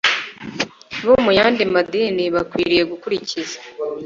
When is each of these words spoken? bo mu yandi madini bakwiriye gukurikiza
bo 1.05 1.15
mu 1.23 1.31
yandi 1.39 1.61
madini 1.73 2.23
bakwiriye 2.35 2.83
gukurikiza 2.91 3.57